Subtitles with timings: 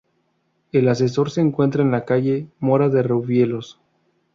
[0.71, 3.79] El ascensor se encuentra en la calle Mora de Rubielos.